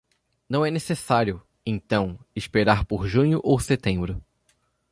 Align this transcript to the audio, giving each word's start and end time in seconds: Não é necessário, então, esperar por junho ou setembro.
Não 0.49 0.65
é 0.65 0.71
necessário, 0.71 1.39
então, 1.63 2.17
esperar 2.35 2.85
por 2.85 3.05
junho 3.05 3.39
ou 3.43 3.59
setembro. 3.59 4.19